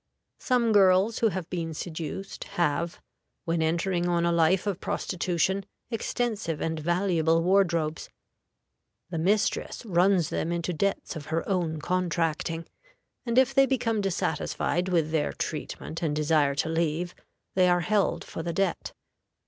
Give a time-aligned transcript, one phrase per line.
[0.39, 2.99] Some girls who have been seduced have,
[3.45, 8.09] when entering on a life of prostitution, extensive and valuable wardrobes.
[9.11, 12.65] The mistress runs them into debts of her own contracting,
[13.27, 17.13] and if they become dissatisfied with their treatment and desire to leave,
[17.53, 18.93] they are held for the debt.